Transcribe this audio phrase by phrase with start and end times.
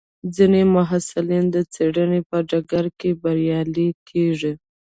[0.35, 4.53] ځینې محصلین د څېړنې په ډګر کې بریالي کېږي.